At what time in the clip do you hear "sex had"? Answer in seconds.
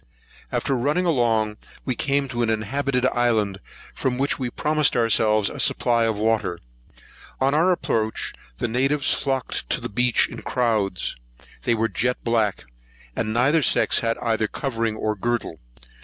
13.61-14.17